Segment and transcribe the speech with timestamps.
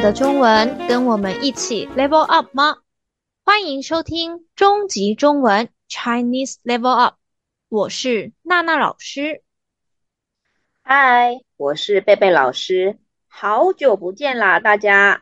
[0.00, 2.78] 们的中文，跟我们一起 level up 吗？
[3.44, 7.16] 欢迎收听终极中文 Chinese Level Up，
[7.68, 9.42] 我是娜娜老师。
[10.80, 15.20] 嗨，我是贝贝老师，好久不见啦，大家！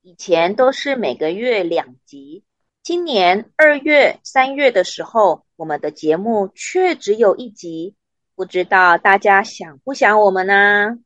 [0.00, 2.44] 以前都是每个月两集，
[2.82, 7.94] 今年二月、三月的时候，我们的节目却只有一集，
[8.34, 10.98] 不知道大家想不想我们呢？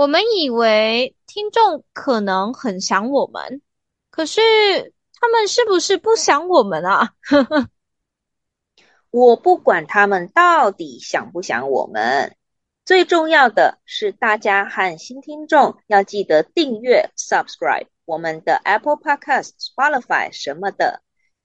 [0.00, 3.60] 我们以为听众可能很想我们，
[4.08, 4.40] 可是
[5.12, 7.10] 他们是不是不想我们啊？
[9.12, 12.34] 我不管他们到底想不想我们。
[12.86, 21.02] 最重要的是，大家和新听众要记得订阅、subscribe 我们的 Apple Podcast、Spotify 什么的，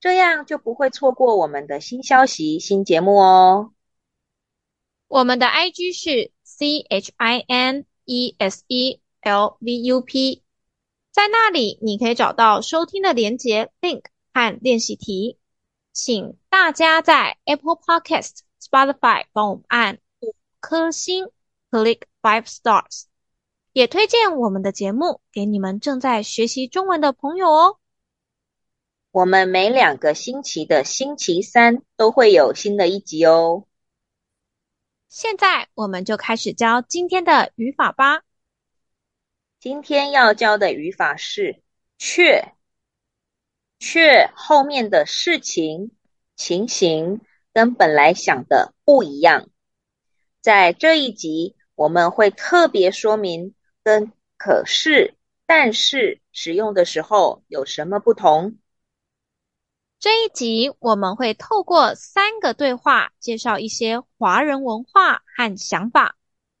[0.00, 3.74] 这样就不会错过我们的新消息、新节目哦。
[5.06, 10.42] 我们的 IG 是 C H I N E S E L V U P，
[11.12, 15.36] 在那里你可以找到收听的连接 link 和练习题，
[15.92, 20.34] 请大家在 Apple Podcast、Spotify 帮我们按五。
[20.60, 21.28] 颗星
[21.70, 23.04] ，click five stars，
[23.72, 27.76] 也推荐我们的节目给你们正在学习中文的朋友哦。
[29.12, 33.66] 我们每两个星期的星期三都会有新的一集哦。
[35.08, 38.20] 现在我们就开始教今天的语法吧。
[39.58, 41.62] 今天要教的语法是
[41.96, 42.52] 却，
[43.78, 45.92] 却后面的事情、
[46.36, 47.22] 情形
[47.54, 49.48] 跟本来想的不一样。
[50.42, 55.14] 在这一集，我们会特别说明跟可是、
[55.46, 58.58] 但是使用的时候有什么不同。
[60.00, 66.14] 这一集我们会透过三个对话，介绍一些华人文化和想法，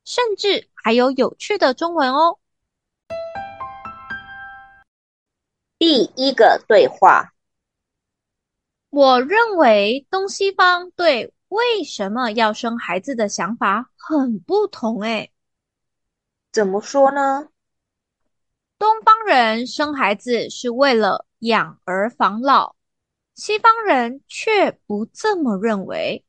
[0.04, 2.40] 甚至还有有趣的中文哦。
[5.78, 7.32] 第一个对话，
[8.90, 11.32] 我认为东西方对。
[11.48, 15.32] 为什么要生孩子的想法很不同诶？
[16.52, 17.48] 怎么说呢？
[18.78, 22.76] 东方人生孩子是为了养儿防老，
[23.38, 26.24] 西方人却不这么认为。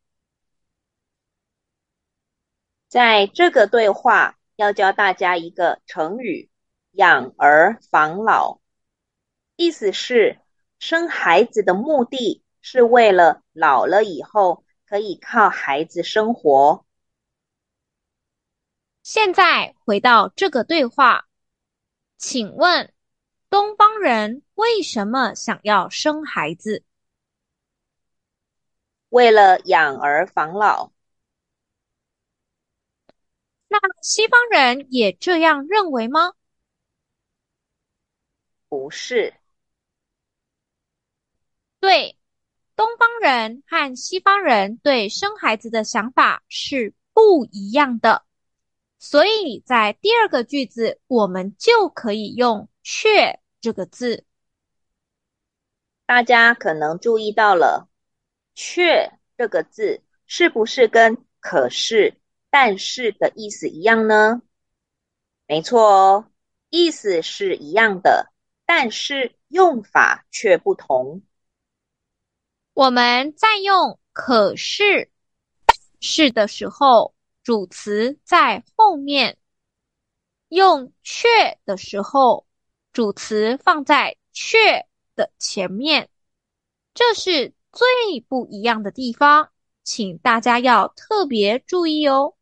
[2.87, 6.51] 在这个对话要教大家一个成语
[6.93, 8.59] “养儿防老”，
[9.57, 10.39] 意思是
[10.77, 14.63] 生孩子的目的是为了老了以后。
[14.85, 16.83] 可以靠孩子生活。
[19.03, 21.27] 现在回到这个对话，
[22.17, 22.91] 请问
[23.51, 26.83] 东方人为什么想要生孩子？
[29.09, 30.91] 为了养儿防老。
[33.67, 36.33] 那西方人也这样认为吗？
[38.67, 39.33] 不是。
[41.79, 42.15] 对。
[42.75, 48.23] 东方人和西方人对生孩子的想法是不一样的，
[48.97, 54.23] 所以在第二个句子，我们就可以用“却”这个字。
[56.05, 57.88] 大家可能注意到了
[58.61, 62.19] ，“却”这个字是不是跟“可是
[62.51, 64.41] ”“但是”的意思一样呢？
[65.47, 66.31] 没错哦，
[66.69, 68.33] 意思是一样的，
[68.65, 71.21] 但是用法却不同。
[72.73, 75.09] 我们在用“可是
[76.01, 79.37] ”“是”的时候，主词在后面；
[80.49, 81.29] 用“却”
[81.63, 82.45] 的时候，
[82.91, 86.09] 主词放在“却”的前面。
[86.93, 89.49] 这是最不一样的地方，
[89.83, 92.35] 请大家要特别注意哦。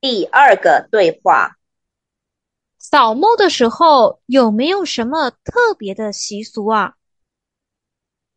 [0.00, 1.58] 第二个对话。
[2.78, 6.94] 扫墓的时候有没有什么特别的习俗啊？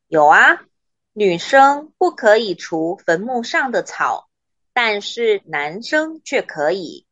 [0.08, 0.66] 有啊，
[1.14, 4.30] 女生不可以除坟墓上的草，
[4.72, 7.08] 但是男生却可以。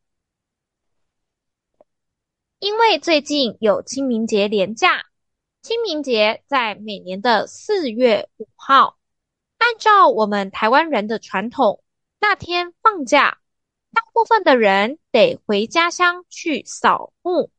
[2.60, 5.04] 因为最近有清明节连假，
[5.64, 8.98] 清明节在每年的四月五号，
[9.56, 11.82] 按照我们台湾人的传统，
[12.20, 13.38] 那天放假。
[13.90, 17.50] 大部分的人得回家乡去扫墓。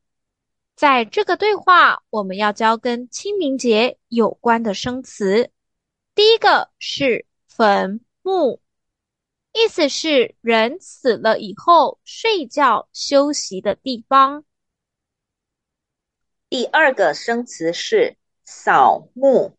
[0.75, 5.49] 在这个对话，我们要教跟清明节有关的生词。
[6.13, 8.61] 第一个是坟墓，
[9.51, 14.45] 意思是人死了以后睡觉休息的地方。
[16.47, 19.55] 第二个生词是扫墓，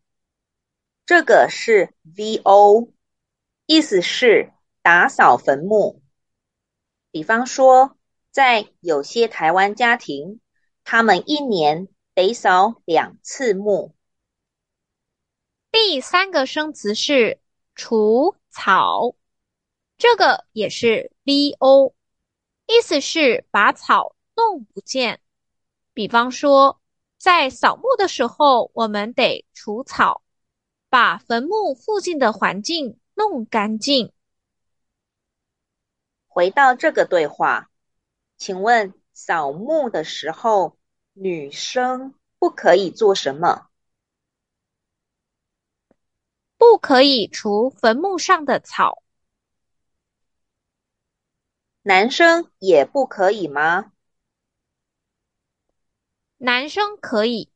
[1.05, 2.91] 这个是 VO，
[3.65, 6.01] 意思是打扫坟墓。
[7.11, 7.97] 比方说，
[8.31, 10.39] 在有些台湾家庭，
[10.83, 13.93] 他们一年得扫两次墓。
[15.71, 17.39] 第三个生词是
[17.75, 19.15] 除草，
[19.97, 21.93] 这个也是 VO，
[22.65, 25.19] 意思是把草弄不见。
[25.97, 26.79] 比方说，
[27.17, 30.21] 在扫墓的时候，我们得除草，
[30.89, 34.13] 把坟墓附近的环境弄干净。
[36.27, 37.71] 回到这个对话，
[38.37, 40.77] 请问扫墓的时候，
[41.13, 43.67] 女生不可以做什么？
[46.59, 49.01] 不可以除坟墓上的草。
[51.81, 53.93] 男生也不可以吗？
[56.37, 57.51] 男生可以。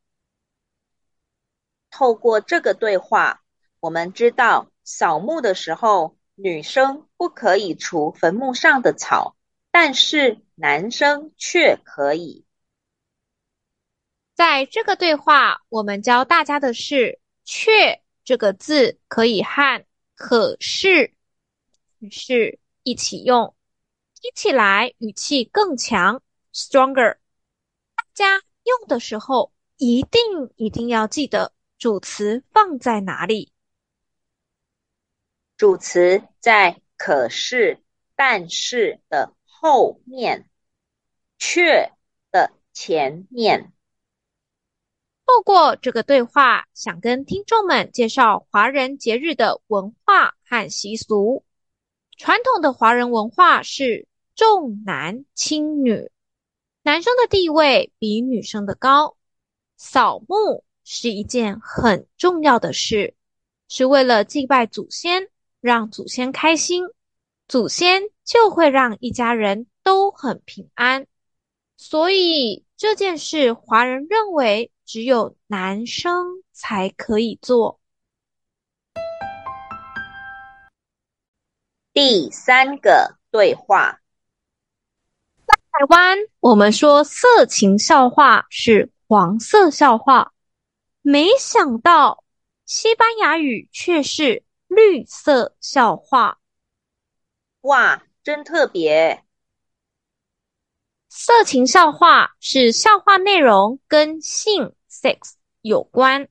[1.90, 3.44] 透过这个对话，
[3.80, 9.36] 我们知道扫墓的时候，女生不可以除坟墓上的草，
[9.72, 12.46] 但是男生却可以。
[14.34, 18.02] 在这个对话，我们教大家的是“却”。
[18.24, 19.84] 这个字可以和
[20.16, 21.14] “可是”
[22.12, 23.56] 是一起用，
[24.14, 26.22] 听起来语气更强
[26.54, 27.18] ，stronger。
[27.96, 30.22] 大家用的时候一定
[30.56, 33.52] 一定要记得主词放在哪里。
[35.58, 37.80] 主词在“可是
[38.16, 40.50] ”“但是”的后面
[41.38, 41.92] ，“却”
[42.32, 43.72] 的前面。
[45.26, 51.46] 透过这个对话，想跟听众们介绍华人节日的文化和习俗。
[52.18, 56.12] 传统的华人文化是重男轻女，
[56.84, 59.18] 男生的地位比女生的高。
[59.78, 63.16] 扫墓是一件很重要的事，
[63.68, 65.30] 是为了祭拜祖先，
[65.60, 66.86] 让祖先开心，
[67.48, 71.08] 祖先就会让一家人都很平安。
[71.78, 74.72] 所以这件事，华人认为。
[74.84, 77.80] 只有男生才可以做。
[81.94, 84.01] 第三个对话，
[85.72, 90.34] 台湾，我们说色情笑话是黄色笑话，
[91.02, 92.26] 没想到
[92.66, 96.40] 西班牙语却是绿色笑话。
[97.62, 99.24] 哇，真特别！
[101.08, 104.74] 色情笑话是笑话内容跟性。
[104.90, 106.28] sex 有关，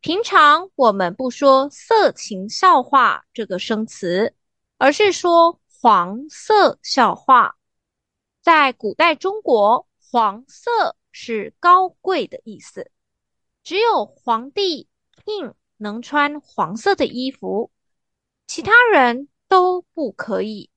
[0.00, 4.32] 平常我们不说色情笑话这个生词，
[4.78, 7.56] 而是说黄色笑话。
[8.42, 12.90] 在古代中国，黄色是高贵的意思，
[13.62, 14.88] 只有皇帝
[15.26, 17.70] in 能穿黄色的衣服，
[18.46, 20.70] 其他人都不可以。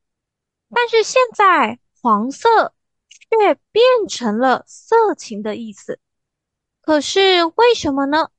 [0.69, 2.73] 但是现在黄色
[3.09, 5.99] 却变成了色情的意思。
[6.81, 8.29] 可是为什么呢？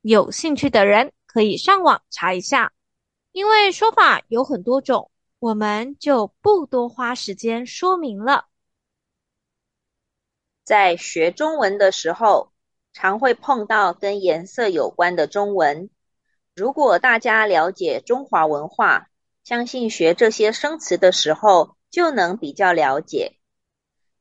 [0.00, 2.72] 有兴趣的人可以上网查一下，
[3.30, 8.46] 因为说法有很多种，我们就不多花时间说明了。
[10.66, 12.52] 在学中文的时候，
[12.92, 15.88] 常会碰到跟颜色有关的中文。
[16.54, 19.08] 如果大家了解中华文化，
[19.44, 23.38] 相信学这些生词的时候就能比较了解。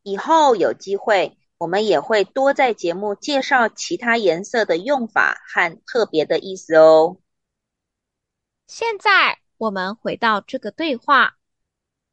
[0.03, 1.37] 以后有机会。
[1.57, 7.17] 我们也会多在节目介绍其他颜色的用法和特别的意思哦。
[8.67, 11.37] 现在我们回到这个对话，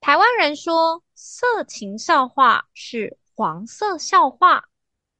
[0.00, 4.68] 台湾人说色情笑话是黄色笑话，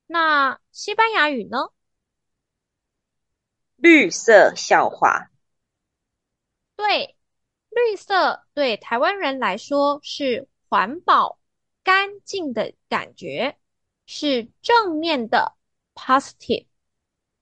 [0.07, 1.71] 那西班牙语呢？
[3.77, 5.31] 绿色笑话。
[6.77, 7.17] 对，
[7.71, 11.39] 绿色对台湾人来说是环保、
[11.83, 13.59] 干净的感觉。
[14.05, 15.55] 是正面的
[15.95, 16.67] positive，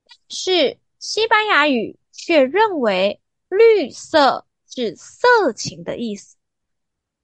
[0.05, 6.37] 但是西班牙语却认为绿色是色情的意思，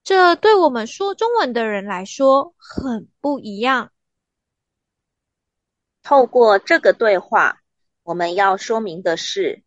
[0.07, 3.91] 这对我们说中文的人来说很不一样。
[6.01, 7.59] 透过这个对话，
[8.03, 9.65] 我们要说明的是，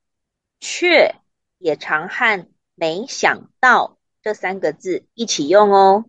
[0.58, 1.14] 却
[1.58, 6.06] 也常和没想到这三个字一起用哦，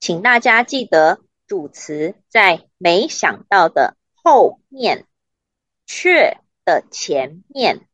[0.00, 1.20] 请大家记得。
[1.46, 5.06] 主词在没想到的后面，
[5.86, 7.86] 却的前面。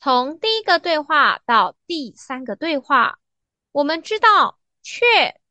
[0.00, 3.20] 从第一个对话到第三个对话，
[3.76, 5.04] 我们知道“却”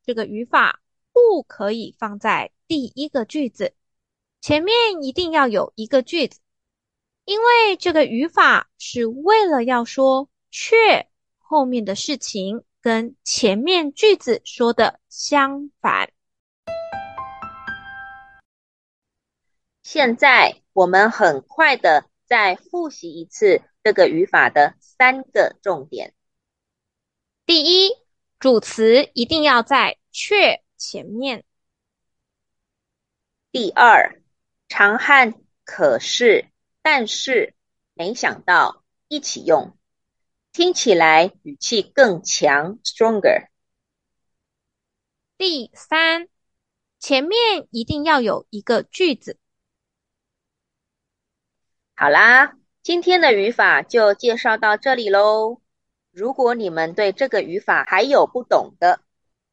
[0.04, 0.82] 这个语法
[1.14, 3.76] 不可以放在第一个句子，
[4.42, 6.40] 前面一定要有一个句子，
[7.26, 16.12] 因为这个语法是为了要说“却”后面的事情跟前面句子说的相反。
[19.84, 26.16] 现在我们很快的再复习一次这个语法的三个重点。
[27.46, 27.92] 第一，
[28.40, 31.44] 主词一定要在却前面。
[33.52, 34.22] 第二，
[34.68, 36.50] 常和可是、
[36.82, 37.56] 但是、
[37.94, 39.78] 没想到一起用。
[40.52, 43.48] 听起来语气更强，stronger。
[45.38, 46.30] 第三，
[47.00, 49.38] 前面一定要有一个句子。
[51.96, 55.62] 好啦，今天的语法就介绍到这里喽。
[56.16, 59.02] 如果你们对这个语法还有不懂的，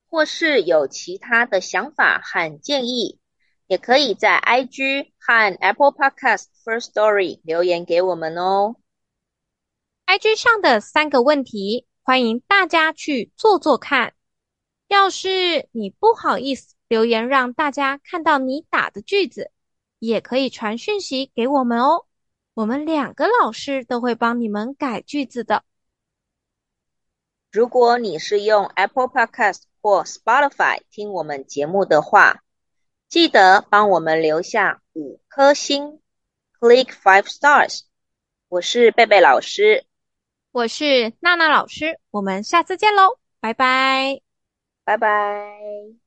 [0.09, 3.19] 或是有其他的想法和建议，
[3.67, 8.77] 也可以在 IG 和 Apple Podcast Firstory 留言给我们哦。
[10.07, 14.15] IG 上的三个问题，欢迎大家去做做看。
[14.87, 19.51] 要是你不好意思留言让大家看到你打的句子，
[19.99, 22.07] 也可以传讯息给我们哦。
[22.55, 25.65] 我们两个老师都会帮你们改句子的。
[27.53, 32.43] 如果你是用 Apple Podcast 或 Spotify 听我们节目的话，
[33.11, 36.01] 记得帮我们留下五颗星
[36.59, 37.83] ，Click five stars。
[38.49, 39.85] 我是贝贝老师。
[40.51, 44.23] 我是娜娜老师，我们下次见喽，拜拜，
[44.85, 46.02] 拜拜。